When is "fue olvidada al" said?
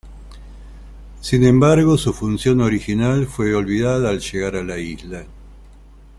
3.27-4.19